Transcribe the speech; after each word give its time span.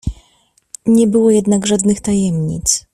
"Nie 0.85 1.07
było 1.07 1.31
jednak 1.31 1.65
żadnych 1.67 2.01
tajemnic." 2.01 2.85